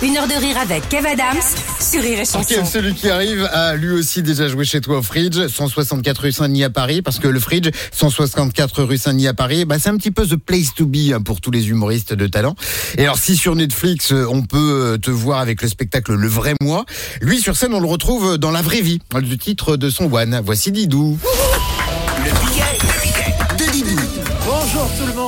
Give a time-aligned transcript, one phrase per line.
[0.00, 1.42] Une heure de rire avec Kev Adams
[1.80, 2.64] sur Rire et Chanson.
[2.64, 6.62] celui qui arrive a lui aussi déjà joué chez toi au Fridge, 164 rue Saint-Denis
[6.62, 10.12] à Paris, parce que le Fridge, 164 rue Saint-Denis à Paris, bah, c'est un petit
[10.12, 12.54] peu the place to be hein, pour tous les humoristes de talent.
[12.96, 14.56] Et alors si sur Netflix, euh, on peut
[14.94, 16.84] euh, te voir avec le spectacle Le Vrai Moi,
[17.20, 20.40] lui sur scène, on le retrouve dans la vraie vie, le titre de son one.
[20.44, 21.18] Voici Didou.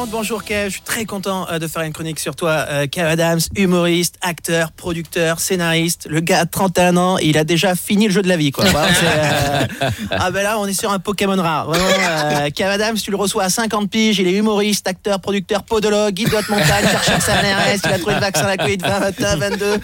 [0.08, 2.64] Bonjour Kev, je suis très content euh, de faire une chronique sur toi.
[2.68, 6.06] Euh, Kev Adams, humoriste, acteur, producteur, scénariste.
[6.08, 8.50] Le gars a 31 ans et il a déjà fini le jeu de la vie.
[8.50, 8.64] Quoi.
[8.64, 9.66] Euh,
[10.10, 11.66] Ah ben là, on est sur un Pokémon rare.
[11.66, 15.62] Vraiment, euh, Kev Adams, tu le reçois à 50 piges, il est humoriste, acteur, producteur,
[15.64, 18.78] podologue, guide de haute montagne, chercheur CNRS, il a trouvé le vaccin à la Covid
[18.78, 19.80] 20, 21, 22.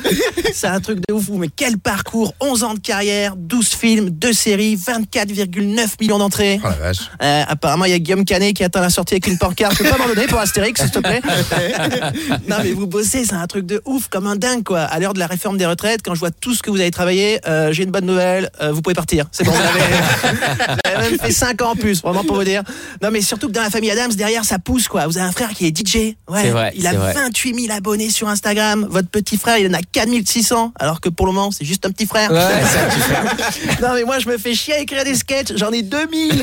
[0.55, 4.33] C'est un truc de ouf, mais quel parcours 11 ans de carrière, 12 films, 2
[4.33, 6.61] séries, 24,9 millions d'entrées.
[6.65, 7.11] Oh la vache.
[7.23, 9.81] Euh, apparemment, il y a Guillaume Canet qui attend la sortie avec une pancarte.
[10.09, 11.21] Donner pour Astérix, s'il te plaît
[12.49, 14.81] Non, mais vous bossez, c'est un truc de ouf, comme un dingue, quoi.
[14.81, 16.91] À l'heure de la réforme des retraites, quand je vois tout ce que vous avez
[16.91, 18.51] travaillé, euh, j'ai une bonne nouvelle.
[18.61, 19.27] euh, vous pouvez partir.
[19.33, 19.69] C'est bon, vous avez,
[20.85, 22.63] vous avez même fait 5 ans en plus, vraiment pour vous dire.
[23.03, 25.07] Non, mais surtout que dans la famille Adams, derrière, ça pousse, quoi.
[25.07, 26.17] Vous avez un frère qui est DJ.
[26.29, 27.13] Ouais, vrai, il a c'est vrai.
[27.15, 28.87] 28 000 abonnés sur Instagram.
[28.91, 30.73] Votre petit frère, il en a 4 600.
[30.79, 32.31] Alors que pour le moment, c'est juste un petit frère.
[32.31, 33.35] Ouais, c'est un petit frère.
[33.83, 36.43] Non mais moi je me fais chier à écrire des sketchs, j'en ai 2000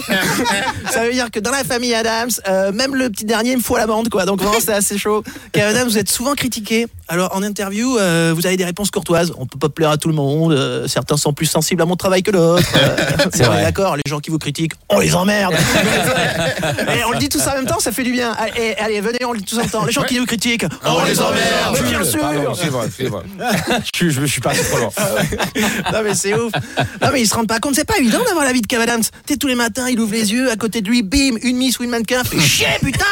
[0.91, 3.77] Ça veut dire que dans la famille Adams, euh, même le petit dernier me faut
[3.77, 5.23] la bande quoi, donc vraiment c'est assez chaud.
[5.51, 9.33] Kev Adams, vous êtes souvent critiqué, alors en interview, euh, vous avez des réponses courtoises,
[9.37, 11.95] on peut pas plaire à tout le monde, euh, certains sont plus sensibles à mon
[11.95, 12.63] travail que d'autres.
[12.83, 13.43] Euh, C'est.
[13.43, 15.53] D'accord, les gens qui vous critiquent, on les emmerde
[16.97, 18.31] Et on le dit tous en même temps, ça fait du bien.
[18.31, 19.85] Allez, allez, venez, on le dit tous en même temps.
[19.85, 23.07] Les gens qui nous critiquent, on les emmerde Mais Bien sûr Pardon, c'est vrai, c'est
[23.07, 23.23] vrai.
[23.95, 24.89] je, je, je suis pas trop loin.
[25.91, 26.51] Non mais c'est ouf.
[27.01, 28.81] Non mais ils se rendent pas compte, c'est pas évident d'avoir la vie de Kev
[28.81, 29.03] Adams.
[29.27, 31.79] Sais, tous les matins, il ouvre les yeux, à côté de lui, bim, une miss
[31.79, 33.05] ou mannequin, fait chier putain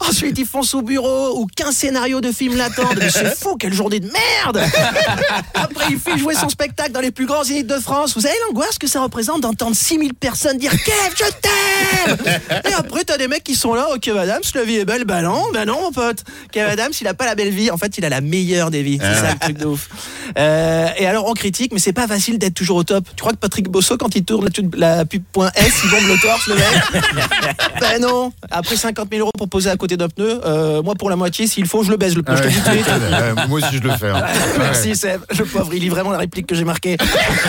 [0.08, 2.56] Ensuite, ils foncent au bureau où 15 scénarios de films
[2.98, 4.62] Mais c'est fou, quelle journée de merde
[5.54, 8.14] Après, il fait jouer son spectacle dans les plus grands zéniths de France.
[8.14, 13.04] Vous savez l'angoisse que ça représente d'entendre 6000 personnes dire Kev, je t'aime Et après,
[13.04, 15.42] t'as des mecs qui sont là, oh Kev Adams, la vie est belle, bah non,
[15.52, 16.24] bah non mon pote.
[16.52, 18.82] Kev Adams, il a pas la belle vie, en fait, il a la meilleure des
[18.82, 18.98] vies.
[19.00, 19.88] C'est ça le truc de ouf.
[20.38, 23.04] Euh, et alors, on critique, mais c'est pas facile d'être toujours au top.
[23.16, 26.08] Tu crois que Patrick Bosso, quand il tourne la, la pub point .s, il bombe
[26.08, 26.64] le torse, le mec?
[27.80, 28.32] Ben non.
[28.50, 31.46] Après 50 000 euros pour poser à côté d'un pneu, euh, moi pour la moitié,
[31.46, 32.36] s'il faut, je le baise le pneu.
[32.36, 34.08] Je te Euh, moi aussi je le fais.
[34.10, 34.22] hein.
[34.58, 36.96] Merci Seb, le pauvre, il lit vraiment la réplique que j'ai marquée.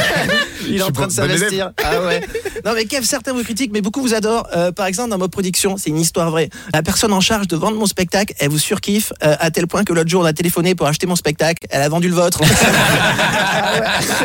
[0.68, 1.72] il est en train de s'investir.
[1.84, 2.22] Ah ouais.
[2.66, 4.48] Non mais Kev, certains vous critiquent, mais beaucoup vous adorent.
[4.56, 6.50] Euh, par exemple, dans ma production, c'est une histoire vraie.
[6.74, 9.84] La personne en charge de vendre mon spectacle, elle vous surkiffe euh, à tel point
[9.84, 11.66] que l'autre jour, on a téléphoné pour acheter mon spectacle.
[11.70, 12.42] Elle a vendu le vôtre.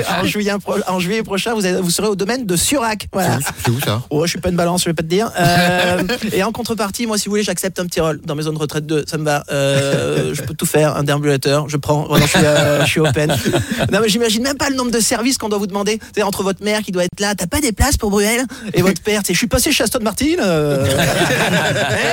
[0.09, 3.09] Ah en, juillet, pro- en juillet prochain, vous, avez- vous serez au domaine de Surac.
[3.13, 3.39] Voilà.
[3.65, 4.03] C'est où ça?
[4.11, 5.31] Oh, je suis pas une balance, je vais pas te dire.
[5.39, 6.03] Euh,
[6.33, 8.87] et en contrepartie, moi, si vous voulez, j'accepte un petit rôle dans Maison de retraite
[8.87, 9.05] 2.
[9.07, 9.45] Ça me va.
[9.51, 10.92] Euh, je peux tout faire.
[10.97, 12.05] Un déambulateur, je prends.
[12.05, 13.35] Vraiment, je suis, euh, je suis open.
[13.93, 15.99] Non, mais j'imagine même pas le nombre de services qu'on doit vous demander.
[16.15, 17.35] C'est entre votre mère qui doit être là.
[17.35, 18.45] T'as pas des places pour Bruel
[18.75, 20.27] Et votre père, tu sais, je suis passé chez Aston Martin.
[20.41, 20.87] euh.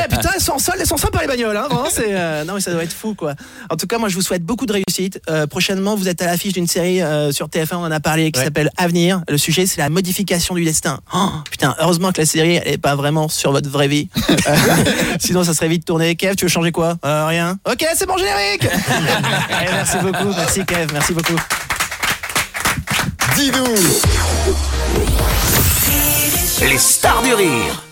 [0.03, 1.55] Eh, putain, elles sont solde, elles sont sympas les bagnoles.
[1.55, 3.33] Hein, vraiment, c'est, euh, Non, mais ça doit être fou, quoi.
[3.69, 5.21] En tout cas, moi, je vous souhaite beaucoup de réussite.
[5.49, 6.99] Prochainement, vous êtes à l'affiche d'une série
[7.31, 8.45] sur TF1, on en a parlé, qui Ouais.
[8.45, 9.21] s'appelle Avenir.
[9.29, 10.99] Le sujet, c'est la modification du destin.
[11.13, 14.09] Oh, putain, heureusement que la série, elle est pas vraiment sur votre vraie vie.
[15.19, 16.15] Sinon, ça serait vite tourné.
[16.15, 16.97] Kev, tu veux changer quoi?
[17.03, 17.57] Rien?
[17.69, 18.67] Ok, c'est bon générique.
[18.71, 21.39] Eh, merci beaucoup, merci Kev, merci beaucoup.
[23.35, 23.65] Didou
[26.61, 27.88] Les stars du rire